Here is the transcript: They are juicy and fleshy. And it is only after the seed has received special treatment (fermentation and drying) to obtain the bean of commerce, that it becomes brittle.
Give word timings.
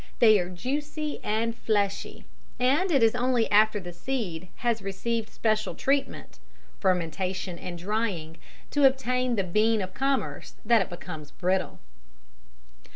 They 0.17 0.39
are 0.39 0.49
juicy 0.49 1.19
and 1.23 1.55
fleshy. 1.55 2.25
And 2.59 2.89
it 2.89 3.03
is 3.03 3.13
only 3.13 3.47
after 3.51 3.79
the 3.79 3.93
seed 3.93 4.47
has 4.55 4.81
received 4.81 5.29
special 5.29 5.75
treatment 5.75 6.39
(fermentation 6.79 7.59
and 7.59 7.77
drying) 7.77 8.37
to 8.71 8.85
obtain 8.87 9.35
the 9.35 9.43
bean 9.43 9.79
of 9.79 9.93
commerce, 9.93 10.55
that 10.65 10.81
it 10.81 10.89
becomes 10.89 11.29
brittle. 11.29 11.77